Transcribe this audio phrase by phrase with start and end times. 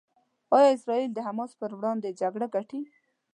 [0.55, 2.81] ایا اسرائیل د حماس پر وړاندې جګړه ګټي؟